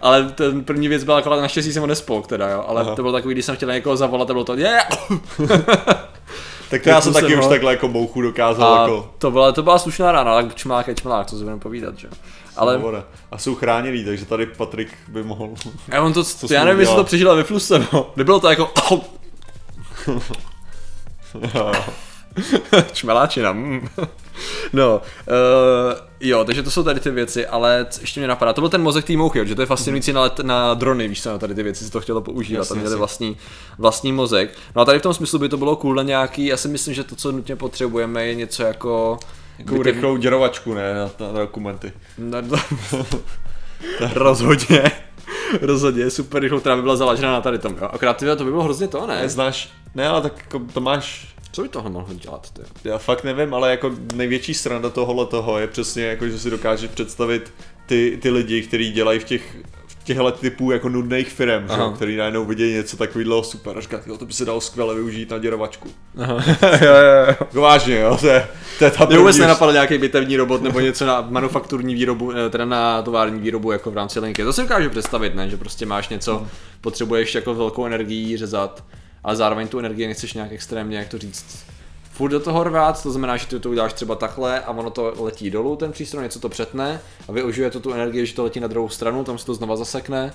ale 0.00 0.24
ten 0.24 0.64
první 0.64 0.88
věc 0.88 1.04
byla 1.04 1.18
akorát 1.18 1.40
naštěstí 1.40 1.72
jsem 1.72 1.80
ho 1.80 1.86
nespolk 1.86 2.26
teda, 2.26 2.48
jo. 2.48 2.64
Ale 2.68 2.80
Aha. 2.80 2.94
to 2.94 3.02
bylo 3.02 3.12
takový, 3.12 3.34
když 3.34 3.44
jsem 3.44 3.56
chtěl 3.56 3.72
někoho 3.72 3.96
zavolat, 3.96 4.28
to 4.28 4.34
bylo 4.34 4.44
to, 4.44 4.54
yeah! 4.54 4.88
tak 6.70 6.82
to 6.82 6.88
já 6.88 7.00
jsem 7.00 7.12
taky 7.12 7.36
už 7.36 7.46
takhle 7.46 7.72
jako 7.72 7.88
mouchu 7.88 8.22
dokázal. 8.22 8.74
A 8.74 8.82
jako... 8.82 9.10
to, 9.18 9.30
byla, 9.30 9.52
to 9.52 9.62
byla 9.62 9.78
slušná 9.78 10.12
rána, 10.12 10.32
ale 10.32 10.50
čmlák 10.54 10.88
je 10.88 10.94
čmlák, 10.94 11.26
co 11.26 11.36
si 11.36 11.42
budeme 11.42 11.60
povídat, 11.60 11.98
že 11.98 12.08
ale... 12.56 12.78
Dobre. 12.78 13.02
A 13.30 13.38
jsou 13.38 13.54
chráněný, 13.54 14.04
takže 14.04 14.24
tady 14.24 14.46
Patrik 14.46 14.88
by 15.08 15.22
mohl... 15.22 15.50
Já, 15.88 16.02
on 16.02 16.12
to, 16.12 16.24
to, 16.40 16.54
já 16.54 16.64
nevím, 16.64 16.80
jestli 16.80 16.96
to 16.96 17.04
přežila 17.04 17.34
ve 17.34 17.44
fluse, 17.44 17.86
no. 17.92 18.12
Nebylo 18.16 18.40
to 18.40 18.50
jako... 18.50 18.70
Čmeláčina. 22.92 23.52
Mm. 23.52 23.88
No, 24.72 24.96
uh, 24.96 26.00
jo, 26.20 26.44
takže 26.44 26.62
to 26.62 26.70
jsou 26.70 26.82
tady 26.82 27.00
ty 27.00 27.10
věci, 27.10 27.46
ale 27.46 27.86
ještě 28.00 28.20
mě 28.20 28.28
napadá, 28.28 28.52
to 28.52 28.60
byl 28.60 28.70
ten 28.70 28.82
mozek 28.82 29.04
té 29.04 29.16
mouchy, 29.16 29.46
že 29.46 29.54
to 29.54 29.62
je 29.62 29.66
fascinující 29.66 30.12
na, 30.12 30.20
let, 30.20 30.38
na 30.38 30.74
drony, 30.74 31.08
víš 31.08 31.22
co, 31.22 31.30
na 31.30 31.38
tady 31.38 31.54
ty 31.54 31.62
věci 31.62 31.84
si 31.84 31.90
to 31.90 32.00
chtělo 32.00 32.20
používat, 32.20 32.68
tam 32.68 32.78
měli 32.78 32.96
vlastní, 32.96 33.36
vlastní 33.78 34.12
mozek. 34.12 34.58
No 34.76 34.82
a 34.82 34.84
tady 34.84 34.98
v 34.98 35.02
tom 35.02 35.14
smyslu 35.14 35.38
by 35.38 35.48
to 35.48 35.56
bylo 35.56 35.76
cool 35.76 35.94
na 35.94 36.02
nějaký, 36.02 36.46
já 36.46 36.56
si 36.56 36.68
myslím, 36.68 36.94
že 36.94 37.04
to, 37.04 37.16
co 37.16 37.32
nutně 37.32 37.56
potřebujeme, 37.56 38.26
je 38.26 38.34
něco 38.34 38.62
jako... 38.62 39.18
Jako 39.58 39.82
rychlou 39.82 40.16
děrovačku, 40.16 40.74
ne, 40.74 40.94
na, 40.94 41.10
na, 41.20 41.32
na 41.32 41.40
dokumenty. 41.40 41.92
Na, 42.18 42.40
na, 42.40 42.64
rozhodně. 44.14 44.90
Rozhodně, 45.60 46.10
super 46.10 46.42
rychlou, 46.42 46.60
která 46.60 46.76
by 46.76 46.82
byla 46.82 46.96
založena 46.96 47.32
na 47.32 47.40
tady 47.40 47.58
tom, 47.58 47.76
jo. 47.80 47.88
Akorát 47.92 48.16
ty, 48.16 48.26
to 48.36 48.44
by 48.44 48.50
bylo 48.50 48.62
hrozně 48.62 48.88
to, 48.88 49.06
ne? 49.06 49.22
Neznáš, 49.22 49.72
ne, 49.94 50.08
ale 50.08 50.22
tak 50.22 50.38
jako 50.38 50.60
to 50.72 50.80
máš 50.80 51.31
co 51.52 51.62
by 51.62 51.68
tohle 51.68 51.90
mohl 51.90 52.14
dělat? 52.14 52.50
Ty? 52.50 52.88
Já 52.88 52.98
fakt 52.98 53.24
nevím, 53.24 53.54
ale 53.54 53.70
jako 53.70 53.92
největší 54.14 54.54
strana 54.54 54.90
tohohle 54.90 55.26
toho 55.26 55.58
je 55.58 55.66
přesně 55.66 56.04
jako, 56.04 56.28
že 56.28 56.38
si 56.38 56.50
dokážeš 56.50 56.90
představit 56.90 57.52
ty, 57.86 58.18
ty 58.22 58.30
lidi, 58.30 58.62
kteří 58.62 58.92
dělají 58.92 59.18
v 59.18 59.24
těch 59.24 59.56
těchto 60.04 60.30
typů 60.30 60.70
jako 60.70 60.88
nudných 60.88 61.28
firm, 61.28 61.68
že, 61.68 61.96
který 61.96 62.16
najednou 62.16 62.44
vidějí 62.44 62.74
něco 62.74 62.96
takového 62.96 63.42
super 63.42 63.78
a 63.78 63.80
říkají, 63.80 64.02
jo, 64.06 64.18
to 64.18 64.26
by 64.26 64.32
se 64.32 64.44
dalo 64.44 64.60
skvěle 64.60 64.94
využít 64.94 65.30
na 65.30 65.38
děrovačku. 65.38 65.88
Aha. 66.18 66.34
jo, 66.62 66.94
jo, 66.94 67.16
jo. 67.18 67.26
Jako 67.26 67.60
vážně, 67.60 67.98
jo, 68.00 68.16
to 68.20 68.26
je, 68.26 68.48
to 68.78 68.84
je 68.84 68.90
ta 68.90 69.04
Mě 69.04 69.18
vůbec 69.18 69.38
nenapadl 69.38 69.72
nějaký 69.72 69.98
bitevní 69.98 70.36
robot 70.36 70.62
nebo 70.62 70.80
něco 70.80 71.06
na 71.06 71.20
manufakturní 71.20 71.94
výrobu, 71.94 72.32
eh, 72.32 72.50
teda 72.50 72.64
na 72.64 73.02
tovární 73.02 73.40
výrobu 73.40 73.72
jako 73.72 73.90
v 73.90 73.96
rámci 73.96 74.20
linky. 74.20 74.44
To 74.44 74.52
si 74.52 74.62
dokážu 74.62 74.90
představit, 74.90 75.34
ne, 75.34 75.48
že 75.48 75.56
prostě 75.56 75.86
máš 75.86 76.08
něco, 76.08 76.36
hmm. 76.36 76.48
potřebuješ 76.80 77.34
jako 77.34 77.54
velkou 77.54 77.86
energii 77.86 78.36
řezat 78.36 78.84
ale 79.24 79.36
zároveň 79.36 79.68
tu 79.68 79.78
energii 79.78 80.06
nechceš 80.06 80.34
nějak 80.34 80.52
extrémně, 80.52 80.98
jak 80.98 81.08
to 81.08 81.18
říct, 81.18 81.64
furt 82.12 82.30
do 82.30 82.40
toho 82.40 82.64
rvát, 82.64 83.02
to 83.02 83.10
znamená, 83.10 83.36
že 83.36 83.46
ty 83.46 83.60
to 83.60 83.70
uděláš 83.70 83.92
třeba 83.92 84.14
takhle 84.14 84.60
a 84.60 84.70
ono 84.70 84.90
to 84.90 85.14
letí 85.18 85.50
dolů, 85.50 85.76
ten 85.76 85.92
přístroj, 85.92 86.22
něco 86.22 86.40
to 86.40 86.48
přetne 86.48 87.00
a 87.28 87.32
využije 87.32 87.70
to 87.70 87.80
tu 87.80 87.92
energii, 87.92 88.26
že 88.26 88.34
to 88.34 88.44
letí 88.44 88.60
na 88.60 88.68
druhou 88.68 88.88
stranu, 88.88 89.24
tam 89.24 89.38
se 89.38 89.46
to 89.46 89.54
znova 89.54 89.76
zasekne. 89.76 90.32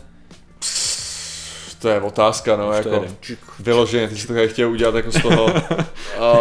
To 1.80 1.90
je 1.90 2.02
otázka, 2.02 2.56
no, 2.56 2.74
jako 2.74 3.06
vyloženě, 3.60 4.08
ty 4.08 4.18
jsi 4.18 4.28
to 4.28 4.34
chtěl 4.48 4.72
udělat 4.72 4.96
jako 4.96 5.12
z 5.12 5.22
toho. 5.22 5.46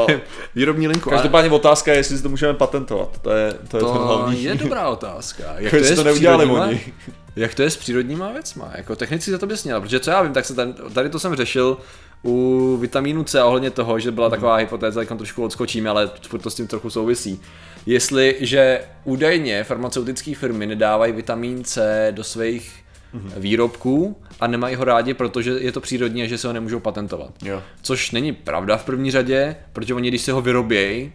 uh, 0.04 0.10
Výrobní 0.54 0.88
linku. 0.88 1.10
Každopádně 1.10 1.50
ale... 1.50 1.56
otázka 1.56 1.92
je, 1.92 1.98
jestli 1.98 2.16
si 2.16 2.22
to 2.22 2.28
můžeme 2.28 2.54
patentovat, 2.54 3.18
to 3.22 3.30
je, 3.30 3.52
to 3.68 3.76
je 3.76 3.80
to 3.80 3.94
hlavní. 3.94 4.44
je 4.44 4.54
dobrá 4.54 4.88
otázka. 4.88 5.44
Jak 5.58 5.70
to, 5.70 5.76
je 5.76 5.96
to 5.96 6.04
neudělali 6.04 6.46
oni. 6.46 6.92
Jak 7.36 7.54
to 7.54 7.62
je 7.62 7.70
s 7.70 7.76
přírodníma 7.76 8.32
věcma? 8.32 8.70
Jako 8.74 8.96
technicky 8.96 9.30
za 9.30 9.38
to 9.38 9.46
bys 9.46 9.64
měl, 9.64 9.80
protože 9.80 10.00
co 10.00 10.10
já 10.10 10.22
vím, 10.22 10.32
tak 10.32 10.44
se 10.44 10.54
ten, 10.54 10.74
tady 10.94 11.10
to 11.10 11.18
jsem 11.18 11.34
řešil 11.34 11.78
u 12.24 12.76
vitamínu 12.80 13.24
C 13.24 13.42
ohledně 13.42 13.70
toho, 13.70 13.98
že 13.98 14.10
byla 14.10 14.30
taková 14.30 14.56
hypotéza, 14.56 15.00
jak 15.00 15.18
trošku 15.18 15.44
odskočíme, 15.44 15.90
ale 15.90 16.10
furt 16.28 16.40
to 16.40 16.50
s 16.50 16.54
tím 16.54 16.66
trochu 16.66 16.90
souvisí. 16.90 17.40
Jestliže 17.86 18.80
údajně 19.04 19.64
farmaceutické 19.64 20.34
firmy 20.34 20.66
nedávají 20.66 21.12
vitamin 21.12 21.64
C 21.64 22.08
do 22.10 22.24
svých 22.24 22.72
mm-hmm. 23.14 23.30
výrobků 23.36 24.16
a 24.40 24.46
nemají 24.46 24.76
ho 24.76 24.84
rádi, 24.84 25.14
protože 25.14 25.50
je 25.50 25.72
to 25.72 25.80
přírodní 25.80 26.22
a 26.22 26.26
že 26.26 26.38
se 26.38 26.46
ho 26.46 26.52
nemůžou 26.52 26.80
patentovat. 26.80 27.30
Jo. 27.44 27.62
Což 27.82 28.10
není 28.10 28.32
pravda 28.32 28.76
v 28.76 28.84
první 28.84 29.10
řadě, 29.10 29.56
protože 29.72 29.94
oni 29.94 30.08
když 30.08 30.22
se 30.22 30.32
ho 30.32 30.42
vyrobějí, 30.42 31.12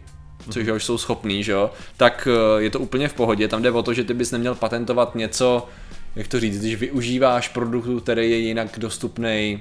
což 0.50 0.68
už 0.68 0.84
jsou 0.84 0.98
schopní, 0.98 1.44
že 1.44 1.52
jo, 1.52 1.70
tak 1.96 2.28
eh, 2.30 2.62
je 2.62 2.70
to 2.70 2.80
úplně 2.80 3.08
v 3.08 3.14
pohodě. 3.14 3.48
Tam 3.48 3.62
jde 3.62 3.70
o 3.70 3.82
to, 3.82 3.94
že 3.94 4.04
ty 4.04 4.14
bys 4.14 4.30
neměl 4.30 4.54
patentovat 4.54 5.14
něco, 5.14 5.68
jak 6.16 6.28
to 6.28 6.40
říct, 6.40 6.58
když 6.58 6.74
využíváš 6.74 7.48
produktu, 7.48 8.00
který 8.00 8.30
je 8.30 8.36
jinak 8.36 8.78
dostupný 8.78 9.60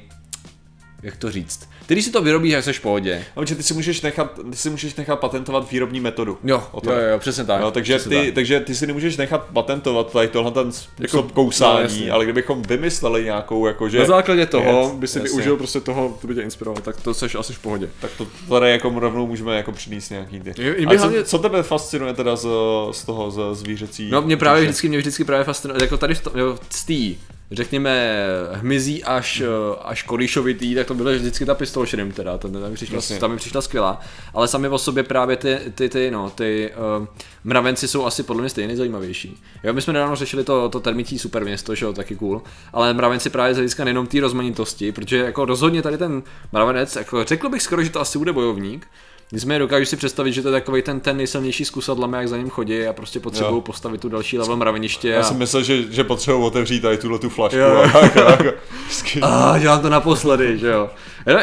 jak 1.03 1.17
to 1.17 1.31
říct, 1.31 1.69
Ty, 1.85 1.93
když 1.95 2.05
si 2.05 2.11
to 2.11 2.21
vyrobíš, 2.21 2.51
jak 2.51 2.63
jsi 2.63 2.73
v 2.73 2.81
pohodě. 2.81 3.25
No, 3.37 3.45
že 3.45 3.55
ty 3.55 3.63
si 3.63 3.73
můžeš 3.73 4.01
nechat, 4.01 4.39
ty 4.51 4.57
si 4.57 4.69
můžeš 4.69 4.95
nechat 4.95 5.15
patentovat 5.19 5.71
výrobní 5.71 5.99
metodu. 5.99 6.37
Jo, 6.43 6.63
O 6.71 6.81
to 6.81 6.91
jo, 6.91 6.97
je. 6.99 7.11
jo, 7.11 7.19
přesně 7.19 7.43
tak. 7.43 7.61
No, 7.61 7.71
takže, 7.71 7.95
přesně 7.97 8.19
ty, 8.19 8.25
tak. 8.25 8.35
takže 8.35 8.59
ty 8.59 8.75
si 8.75 8.87
nemůžeš 8.87 9.17
nechat 9.17 9.45
patentovat 9.53 10.11
tady 10.13 10.27
tohle 10.27 10.51
ten 10.51 10.71
způsob 10.71 10.99
Jako- 10.99 11.17
jako, 11.17 11.29
kousání, 11.29 11.99
no, 12.01 12.07
no, 12.07 12.13
ale 12.13 12.23
kdybychom 12.23 12.61
vymysleli 12.61 13.23
nějakou, 13.23 13.67
jako 13.67 13.89
že... 13.89 13.99
Na 13.99 14.05
základě 14.05 14.45
toho 14.45 14.85
Věc, 14.89 14.99
by 14.99 15.07
si 15.07 15.17
jasně. 15.17 15.29
využil 15.29 15.57
prostě 15.57 15.79
toho, 15.81 16.17
to 16.21 16.27
by 16.27 16.35
tě 16.35 16.41
inspirovalo, 16.41 16.81
tak 16.81 17.01
to 17.01 17.13
seš 17.13 17.35
asi 17.35 17.53
v 17.53 17.59
pohodě. 17.59 17.89
Tak 18.01 18.11
to 18.17 18.27
tady 18.49 18.71
jako 18.71 18.93
rovnou 18.99 19.27
můžeme 19.27 19.57
jako 19.57 19.71
přinést 19.71 20.09
nějaký 20.09 20.39
ty. 20.39 20.51
A 20.51 20.89
by 20.89 20.97
co, 20.97 21.03
hlavně- 21.03 21.23
co, 21.23 21.39
tebe 21.39 21.63
fascinuje 21.63 22.13
teda 22.13 22.35
z, 22.35 22.47
z 22.91 23.05
toho 23.05 23.31
z 23.31 23.39
zvířecí? 23.57 24.09
No 24.11 24.21
mě 24.21 24.37
právě 24.37 24.63
vždycky, 24.63 24.89
mě 24.89 24.97
vždycky 24.97 25.23
právě 25.23 25.43
fascinuje, 25.43 25.81
jako 25.83 25.97
tady 25.97 26.15
v 26.15 26.21
jo, 26.35 26.57
z 26.69 26.83
té, 26.85 27.23
řekněme, 27.51 28.17
hmyzí 28.51 29.03
až, 29.03 29.43
až 29.81 30.03
korišovitý, 30.03 30.75
tak 30.75 30.87
to 30.87 30.93
byla 30.93 31.11
vždycky 31.11 31.45
ta 31.45 31.55
pistol 31.55 31.85
shrimp 31.85 32.13
teda, 32.13 32.37
ta, 32.37 32.47
ta, 32.47 32.69
mi 32.69 32.75
přišla, 32.75 32.95
Jasně. 32.95 33.19
ta 33.19 33.27
mi 33.27 33.37
přišla 33.37 33.61
skvělá, 33.61 34.01
ale 34.33 34.47
sami 34.47 34.67
o 34.67 34.77
sobě 34.77 35.03
právě 35.03 35.37
ty, 35.37 35.57
ty, 35.75 35.89
ty, 35.89 36.11
no, 36.11 36.29
ty 36.29 36.71
uh, 36.99 37.07
mravenci 37.43 37.87
jsou 37.87 38.05
asi 38.05 38.23
podle 38.23 38.41
mě 38.41 38.49
stejně 38.49 38.67
nejzajímavější. 38.67 39.41
Jo, 39.63 39.73
my 39.73 39.81
jsme 39.81 39.93
nedávno 39.93 40.15
řešili 40.15 40.43
to, 40.43 40.69
to 40.69 40.79
termití 40.79 41.19
superměsto, 41.19 41.75
že 41.75 41.85
jo, 41.85 41.93
taky 41.93 42.15
cool, 42.15 42.41
ale 42.73 42.93
mravenci 42.93 43.29
právě 43.29 43.53
z 43.53 43.57
hlediska 43.57 43.83
nejenom 43.83 44.07
té 44.07 44.19
rozmanitosti, 44.19 44.91
protože 44.91 45.17
jako 45.17 45.45
rozhodně 45.45 45.81
tady 45.81 45.97
ten 45.97 46.23
mravenec, 46.51 46.95
jako 46.95 47.23
řekl 47.23 47.49
bych 47.49 47.61
skoro, 47.61 47.83
že 47.83 47.89
to 47.89 48.01
asi 48.01 48.17
bude 48.17 48.33
bojovník, 48.33 48.87
Nicméně 49.31 49.59
dokážu 49.59 49.85
si 49.85 49.97
představit, 49.97 50.31
že 50.33 50.41
to 50.41 50.47
je 50.47 50.51
takový 50.51 50.81
ten, 50.81 50.99
ten 50.99 51.17
nejsilnější 51.17 51.65
s 51.65 51.69
kusadlama, 51.69 52.17
jak 52.17 52.27
za 52.27 52.37
ním 52.37 52.49
chodí 52.49 52.85
a 52.87 52.93
prostě 52.93 53.19
potřebují 53.19 53.55
Jo. 53.55 53.61
postavit 53.61 54.01
tu 54.01 54.09
další 54.09 54.37
level 54.37 54.55
mraveniště. 54.57 55.09
Já 55.09 55.19
a... 55.19 55.23
jsem 55.23 55.37
myslel, 55.37 55.63
že, 55.63 55.83
že 55.93 56.03
potřebuji 56.03 56.41
otevřít 56.43 56.79
tady 56.81 56.97
tuhle 56.97 57.19
tu 57.19 57.29
flašku. 57.29 57.57
Jo. 57.59 57.85
A, 57.93 57.99
jako, 58.03 58.19
jako, 58.19 58.57
vždycky- 58.85 59.19
A 59.21 59.57
dělám 59.59 59.81
to 59.81 59.89
naposledy, 59.89 60.57
že 60.59 60.67
jo. 60.67 60.89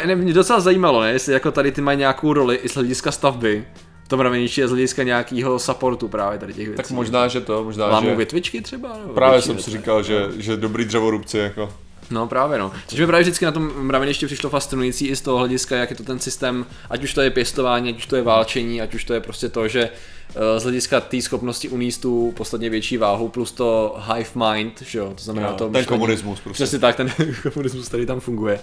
Ne, 0.06 0.16
mě 0.16 0.32
docela 0.34 0.60
zajímalo, 0.60 1.00
ne, 1.00 1.10
jestli 1.12 1.32
jako 1.32 1.50
tady 1.50 1.72
ty 1.72 1.80
mají 1.80 1.98
nějakou 1.98 2.32
roli 2.32 2.56
i 2.56 2.68
z 2.68 2.74
hlediska 2.74 3.12
stavby, 3.12 3.64
v 4.04 4.08
tom 4.08 4.18
mraveništi 4.18 4.64
a 4.64 4.66
z 4.66 4.70
hlediska 4.70 5.02
nějakého 5.02 5.58
supportu 5.58 6.08
právě 6.08 6.38
tady 6.38 6.54
těch 6.54 6.66
věcí. 6.68 6.76
tak 6.76 6.90
možná, 6.90 7.28
že 7.28 7.40
to, 7.40 7.64
možná, 7.64 7.86
Lámou 7.86 8.08
že... 8.08 8.16
větvičky 8.16 8.60
třeba? 8.60 8.88
Nebo 9.00 9.14
Právě 9.14 9.42
jsem 9.42 9.58
si 9.58 9.70
ne? 9.70 9.76
říkal, 9.78 10.02
že, 10.02 10.26
že 10.36 10.56
dobrý 10.56 10.84
dřevorubci, 10.84 11.38
jako. 11.38 11.72
No 12.10 12.26
právě 12.26 12.58
no. 12.58 12.72
Což 12.86 13.00
mi 13.00 13.06
právě 13.06 13.22
vždycky 13.22 13.44
na 13.44 13.52
tom 13.52 13.72
mraveništi 13.76 14.26
přišlo 14.26 14.50
fascinující 14.50 15.06
i 15.08 15.16
z 15.16 15.20
toho 15.20 15.38
hlediska, 15.38 15.76
jak 15.76 15.90
je 15.90 15.96
to 15.96 16.02
ten 16.02 16.18
systém, 16.18 16.66
ať 16.90 17.04
už 17.04 17.14
to 17.14 17.20
je 17.20 17.30
pěstování, 17.30 17.88
ať 17.90 17.96
už 17.96 18.06
to 18.06 18.16
je 18.16 18.22
válčení, 18.22 18.82
ať 18.82 18.94
už 18.94 19.04
to 19.04 19.14
je 19.14 19.20
prostě 19.20 19.48
to, 19.48 19.68
že 19.68 19.90
eh, 20.36 20.60
z 20.60 20.62
hlediska 20.62 21.00
té 21.00 21.22
schopnosti 21.22 21.68
uníst 21.68 22.02
tu 22.02 22.32
podstatně 22.36 22.70
větší 22.70 22.96
váhu 22.96 23.28
plus 23.28 23.52
to 23.52 23.98
hive 24.14 24.30
mind, 24.54 24.82
že 24.82 24.98
jo, 24.98 25.12
to 25.14 25.22
znamená 25.24 25.48
Jo, 25.48 25.54
to 25.54 25.64
ten 25.64 25.72
myšlení- 25.72 25.86
komunismus 25.86 26.40
prostě. 26.40 26.54
Přesně 26.64 26.78
tak, 26.78 26.96
ten 26.96 27.12
komunismus, 27.52 27.88
který 27.88 28.06
tam 28.06 28.20
funguje. 28.20 28.60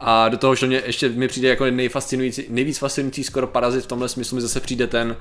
A 0.00 0.28
do 0.28 0.36
toho, 0.36 0.54
že 0.54 0.66
mě 0.66 0.82
ještě 0.86 1.08
mi 1.08 1.28
přijde 1.28 1.48
jako 1.48 1.64
nejfascinující, 1.64 2.46
nejvíc 2.48 2.78
fascinující 2.78 3.24
skoro 3.24 3.46
parazit 3.46 3.84
v 3.84 3.86
tomhle 3.86 4.08
smyslu 4.08 4.34
mi 4.34 4.40
zase 4.40 4.60
přijde 4.60 4.86
ten 4.86 5.16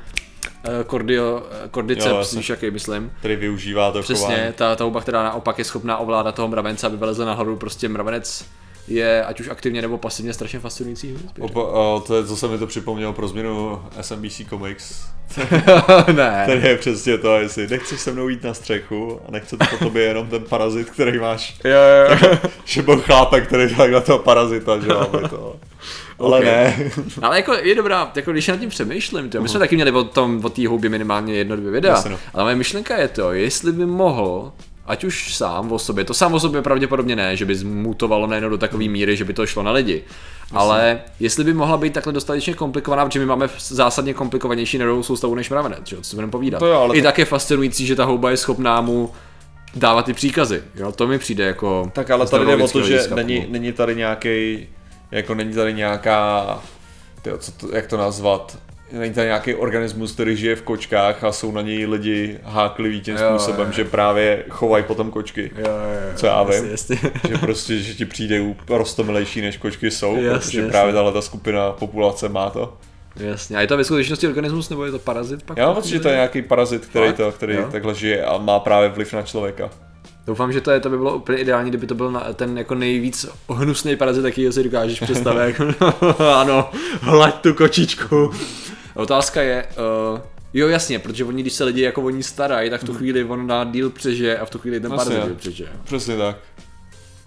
uh, 0.68 0.84
cordio, 0.90 1.24
Jo, 1.24 1.44
cordyceps, 1.72 2.34
víš 2.34 2.50
jaký 2.50 2.72
myslím. 2.72 3.12
Který 3.20 3.36
využívá 3.36 3.92
to 3.92 4.02
Přesně, 4.02 4.26
chování. 4.36 4.54
ta, 4.54 4.76
ta 4.76 4.84
houba, 4.84 5.02
která 5.02 5.24
naopak 5.24 5.58
je 5.58 5.66
schopná 5.66 5.98
ovládat 5.98 6.36
toho 6.36 6.48
mravence, 6.48 6.88
aby 6.88 6.98
vylezl 6.98 7.26
nahoru, 7.26 7.56
prostě 7.56 7.90
mravenec 7.90 8.46
je 8.90 9.24
ať 9.26 9.40
už 9.40 9.48
aktivně 9.50 9.82
nebo 9.82 9.98
pasivně 9.98 10.34
strašně 10.34 10.60
fascinující. 10.60 11.18
Opa, 11.40 11.62
o, 11.64 12.04
to 12.08 12.16
je, 12.16 12.26
co 12.26 12.36
se 12.36 12.48
mi 12.48 12.58
to 12.58 12.68
připomnělo 12.68 13.14
pro 13.14 13.28
změnu 13.28 13.82
SMBC 14.02 14.42
Comics. 14.50 15.02
ne. 16.16 16.44
Tady 16.46 16.68
je 16.68 16.78
přesně 16.78 17.18
to, 17.18 17.36
jestli 17.40 17.68
nechceš 17.68 18.00
se 18.00 18.12
mnou 18.12 18.28
jít 18.28 18.44
na 18.44 18.54
střechu 18.54 19.20
a 19.28 19.32
nechce 19.32 19.58
to 19.58 19.66
po 19.66 19.78
tobě 19.86 20.04
jenom 20.04 20.28
ten 20.28 20.44
parazit, 20.44 20.90
který 20.90 21.20
máš. 21.20 21.56
Jo, 21.64 21.72
jo, 21.72 22.18
jo. 22.32 22.38
Že 22.66 22.82
byl 22.82 23.02
chlápek, 23.02 23.48
který 23.48 23.68
dělal 23.76 23.90
na 23.90 24.02
toho 24.02 24.20
parazita, 24.20 24.80
že 24.80 24.88
jo, 24.90 25.00
aby 25.00 25.30
to. 25.30 25.56
Ale 26.20 26.38
Ok. 26.40 26.46
ne. 26.46 26.92
Ale 27.22 27.36
jako 27.38 27.54
je 27.54 27.76
dobrá, 27.76 28.12
jako 28.16 28.32
když 28.32 28.48
nad 28.48 28.58
tím 28.58 28.70
přemýšlím, 28.70 29.30
to, 29.30 29.42
my 29.42 29.50
jsme 29.50 29.60
taky 29.60 29.76
měli 29.76 29.92
o 29.92 30.04
tom, 30.04 30.42
o 30.46 30.50
té 30.50 30.68
houbě 30.68 30.90
minimálně 30.90 31.34
jedno, 31.34 31.56
dvě 31.56 31.72
videa, 31.72 31.92
Jasně, 31.94 32.12
no. 32.12 32.18
ale 32.34 32.44
moje 32.44 32.56
myšlenka 32.56 32.98
je 32.98 33.08
to, 33.08 33.34
jestli 33.34 33.72
by 33.72 33.86
mohl, 33.86 34.52
ať 34.90 35.04
už 35.04 35.36
sám 35.36 35.72
o 35.72 35.80
sobě, 35.80 36.04
to 36.06 36.14
sám 36.14 36.34
o 36.34 36.40
sobě 36.40 36.62
pravděpodobně 36.62 37.16
ne, 37.16 37.36
že 37.36 37.46
by 37.46 37.56
zmutovalo 37.56 38.28
najednou 38.28 38.50
do 38.50 38.58
takové 38.58 38.88
míry, 38.88 39.18
že 39.18 39.26
by 39.26 39.34
to 39.34 39.46
šlo 39.46 39.64
na 39.64 39.72
lidi, 39.72 40.04
ale 40.52 41.00
jestli 41.20 41.44
by 41.44 41.54
mohla 41.54 41.78
být 41.78 41.94
takhle 41.94 42.14
dostatečně 42.14 42.54
komplikovaná, 42.54 43.06
protože 43.06 43.20
my 43.20 43.26
máme 43.26 43.50
zásadně 43.68 44.14
komplikovanější 44.14 44.78
nervovou 44.78 45.04
soustavu 45.04 45.36
než 45.36 45.50
mravenec, 45.50 45.88
že 45.88 45.96
co 45.98 46.04
si 46.04 46.16
budeme 46.16 46.32
povídat. 46.32 46.60
To 46.60 46.66
jo, 46.66 46.80
ale 46.80 46.96
I 46.96 47.02
tak- 47.02 47.12
tak 47.14 47.18
je 47.20 47.26
fascinující, 47.26 47.86
že 47.86 47.96
ta 47.96 48.06
houba 48.06 48.32
je 48.32 48.38
schopná 48.38 48.82
mu 48.82 49.12
dávat 49.76 50.06
ty 50.06 50.14
příkazy, 50.14 50.64
jo, 50.76 50.92
to 50.92 51.08
mi 51.08 51.20
přijde 51.20 51.44
jako 51.44 51.92
Tak 51.94 52.10
ale 52.12 52.28
tady 52.28 52.46
jde 52.46 52.56
o 52.64 52.68
to, 52.68 52.82
že 52.82 53.08
není, 53.16 53.42
cool. 53.42 53.52
není 53.52 53.72
tady 53.72 53.96
nějaký, 53.96 54.68
jako 55.12 55.36
není 55.36 55.54
tady 55.54 55.74
nějaká, 55.74 56.46
tyjo, 57.22 57.38
co 57.38 57.52
to, 57.52 57.76
jak 57.76 57.88
to 57.88 57.98
nazvat, 57.98 58.58
není 58.92 59.14
tady 59.14 59.28
nějaký 59.28 59.54
organismus, 59.56 60.12
který 60.12 60.36
žije 60.36 60.56
v 60.56 60.62
kočkách 60.62 61.24
a 61.24 61.32
jsou 61.32 61.52
na 61.52 61.62
něj 61.62 61.86
lidi 61.86 62.40
hákliví 62.44 63.02
tím 63.02 63.16
Jo, 63.18 63.30
způsobem, 63.30 63.68
jo. 63.68 63.74
že 63.74 63.86
právě 63.86 64.44
chovají 64.50 64.84
potom 64.84 65.12
kočky. 65.12 65.52
Jo, 65.58 65.66
jo, 65.68 66.16
Co 66.16 66.26
já 66.26 66.44
vím. 66.44 66.66
jasně. 66.72 66.98
že 67.30 67.38
prostě, 67.38 67.78
že 67.78 67.94
ti 67.94 68.06
přijde 68.06 68.42
rostomilejší 68.70 69.42
než 69.42 69.58
kočky 69.58 69.92
jsou, 69.92 70.16
Jasně, 70.16 70.40
protože 70.40 70.60
jasně. 70.60 70.72
právě 70.72 70.94
tahle 70.94 71.12
ta 71.12 71.22
skupina 71.22 71.72
populace 71.72 72.30
má 72.30 72.50
to. 72.50 72.78
Jasně, 73.16 73.58
a 73.58 73.62
je 73.62 73.68
to 73.68 73.78
ve 73.78 73.84
skutečnosti 73.84 74.28
organismus 74.28 74.70
nebo 74.70 74.86
je 74.86 74.92
to 74.92 75.00
parazit 75.00 75.44
pak? 75.44 75.58
Já 75.58 75.66
mám 75.66 75.76
pocit, 75.76 75.90
že 75.90 76.00
to 76.00 76.08
je 76.08 76.16
nějaký 76.16 76.42
parazit, 76.42 76.86
který, 76.86 77.08
Fakt? 77.08 77.18
to, 77.18 77.32
který 77.32 77.56
Jo. 77.56 77.68
takhle 77.72 77.96
žije 77.96 78.26
a 78.26 78.38
má 78.38 78.60
právě 78.60 78.90
vliv 78.90 79.14
na 79.14 79.22
člověka. 79.22 79.70
Doufám, 80.28 80.52
že 80.54 80.62
to, 80.62 80.72
je, 80.72 80.80
to 80.80 80.90
by 80.90 80.98
bylo 80.98 81.16
úplně 81.16 81.38
ideální, 81.38 81.70
kdyby 81.70 81.88
to 81.88 81.96
byl 81.96 82.12
na, 82.12 82.34
ten 82.34 82.58
jako 82.58 82.76
nejvíc 82.76 83.26
hnusný 83.50 83.96
parazit, 83.96 84.26
jaký 84.26 84.52
si 84.52 84.64
dokážeš 84.64 85.00
představit. 85.00 85.40
jako, 85.60 85.94
ano, 86.36 86.70
hlaď 87.02 87.36
tu 87.42 87.54
kočičku. 87.54 88.32
Otázka 89.00 89.42
je, 89.42 89.66
uh, 90.14 90.20
jo 90.54 90.68
jasně, 90.68 91.00
protože 91.00 91.26
oni, 91.26 91.42
když 91.42 91.54
se 91.54 91.64
lidi 91.64 91.82
jako 91.82 92.02
o 92.02 92.10
ní 92.10 92.24
starají, 92.24 92.70
tak 92.70 92.82
v 92.82 92.86
tu 92.86 92.94
chvíli 92.94 93.24
on 93.24 93.48
na 93.48 93.64
díl 93.64 93.90
přežije 93.90 94.38
a 94.40 94.46
v 94.46 94.50
tu 94.50 94.60
chvíli 94.60 94.80
ten 94.80 94.92
Jasně. 94.92 95.16
parazit 95.16 95.38
přežije. 95.38 95.70
Přesně 95.84 96.18
tak. 96.18 96.38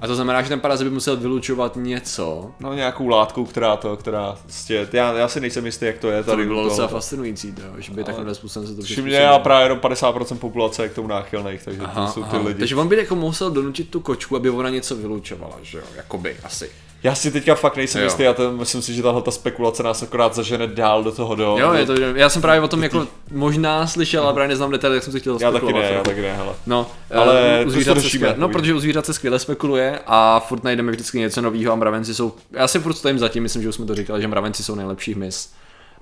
A 0.00 0.06
to 0.06 0.14
znamená, 0.14 0.42
že 0.42 0.48
ten 0.48 0.60
parazit 0.60 0.86
by 0.86 0.94
musel 0.94 1.16
vylučovat 1.16 1.76
něco, 1.76 2.50
No 2.60 2.74
nějakou 2.74 3.08
látku, 3.08 3.44
která 3.44 3.76
to, 3.76 3.96
která 3.96 4.36
prostě, 4.42 4.88
já, 4.92 5.12
já 5.12 5.28
si 5.28 5.40
nejsem 5.40 5.66
jistý, 5.66 5.84
jak 5.86 5.98
to 5.98 6.10
je 6.10 6.22
to 6.22 6.30
tady. 6.30 6.42
by 6.42 6.48
bylo 6.48 6.64
docela 6.64 6.88
fascinující, 6.88 7.52
to, 7.52 7.62
že 7.78 7.92
by 7.92 8.04
takovým 8.04 8.34
způsobem 8.34 8.68
se 8.68 8.74
to 8.74 8.82
Všimně, 8.82 9.16
já 9.16 9.38
právě 9.38 9.64
jenom 9.64 9.78
50% 9.78 10.38
populace 10.38 10.82
je 10.82 10.88
k 10.88 10.94
tomu 10.94 11.08
náchylných, 11.08 11.64
takže 11.64 11.80
Aha, 11.84 12.06
to 12.06 12.12
jsou 12.12 12.22
ty 12.22 12.36
aha. 12.36 12.46
lidi. 12.46 12.58
Takže 12.58 12.76
on 12.76 12.88
by 12.88 12.96
jako 12.96 13.16
musel 13.16 13.50
donutit 13.50 13.88
tu 13.90 14.00
kočku, 14.00 14.36
aby 14.36 14.50
ona 14.50 14.68
něco 14.68 14.96
vylučovala, 14.96 15.56
že 15.62 15.78
jo? 15.78 15.84
Jakoby, 15.96 16.36
asi. 16.44 16.70
Já 17.04 17.14
si 17.14 17.30
teďka 17.30 17.54
fakt 17.54 17.76
nejsem 17.76 18.00
Jo. 18.00 18.06
jistý, 18.06 18.22
já 18.22 18.32
to, 18.32 18.52
myslím 18.52 18.82
si, 18.82 18.94
že 18.94 19.02
tahle 19.02 19.22
ta 19.22 19.30
spekulace 19.30 19.82
nás 19.82 20.02
akorát 20.02 20.34
zažene 20.34 20.66
dál 20.66 21.04
do 21.04 21.12
toho 21.12 21.34
do... 21.34 21.56
Jo, 21.58 21.70
do, 21.70 21.74
je 21.74 21.86
to, 21.86 21.92
já 21.94 22.28
jsem 22.28 22.42
právě 22.42 22.60
o 22.60 22.68
tom 22.68 22.82
jako 22.82 23.06
možná 23.30 23.86
slyšel, 23.86 24.24
ale 24.24 24.34
právě 24.34 24.48
neznám 24.48 24.70
detaily, 24.70 24.96
jak 24.96 25.04
jsem 25.04 25.12
si 25.12 25.20
chtěl 25.20 25.38
Já 25.40 25.52
taky 25.52 25.72
ne, 25.72 25.90
já 25.92 26.02
taky 26.02 26.22
ne, 26.22 26.32
hele. 26.36 26.54
No, 26.66 26.86
Ale 27.14 27.60
eh, 27.60 27.62
to 27.64 27.68
u 27.68 27.70
zvířat 27.70 28.00
se 28.00 28.08
skvěle, 28.08 28.34
no, 28.38 28.48
protože 28.48 28.74
u 28.74 28.80
zvířat 28.80 29.06
se 29.06 29.14
skvěle 29.14 29.38
spekuluje 29.38 29.98
a 30.06 30.40
furt 30.40 30.64
najdeme 30.64 30.92
vždycky 30.92 31.18
něco 31.18 31.40
nového 31.40 31.72
a 31.72 31.76
mravenci 31.76 32.14
jsou, 32.14 32.32
já 32.50 32.68
si 32.68 32.78
furt 32.78 32.94
stojím 32.94 33.18
zatím, 33.18 33.42
myslím, 33.42 33.62
že 33.62 33.68
už 33.68 33.74
jsme 33.74 33.86
to 33.86 33.94
říkali, 33.94 34.22
že 34.22 34.28
mravenci 34.28 34.62
jsou 34.64 34.74
nejlepší 34.74 35.14
hmyz. 35.14 35.52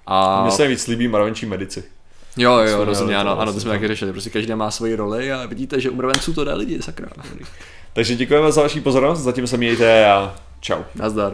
A 0.07 0.43
Mně 0.43 0.51
se 0.51 0.63
nejvíc 0.63 0.87
líbí 0.87 1.09
mravenčí 1.09 1.47
medici. 1.47 1.85
jo, 2.37 2.59
jo, 2.59 2.77
jsme 2.77 2.85
rozhodně, 2.85 3.15
měli 3.15 3.25
to 3.25 3.31
ano, 3.31 3.31
ano, 3.31 3.41
to 3.41 3.45
vlastně 3.45 3.61
jsme 3.61 3.71
taky 3.71 3.89
řešili, 3.89 4.13
prostě 4.13 4.31
každý 4.31 4.55
má 4.55 4.71
svoji 4.71 4.95
roli 4.97 5.33
a 5.33 5.47
vidíte, 5.47 5.81
že 5.81 5.91
u 5.91 5.95
mravenců 5.97 6.35
to 6.35 6.45
dá 6.45 6.55
lidi, 6.55 6.83
sakra. 6.83 7.09
Takže 7.93 8.15
děkujeme 8.15 8.53
za 8.53 8.63
vaši 8.63 8.81
pozornost, 8.81 9.19
zatím 9.21 9.47
se 9.47 9.57
mějte 9.57 10.07
a 10.11 10.35
čau. 10.61 10.85
Nazdar. 10.95 11.33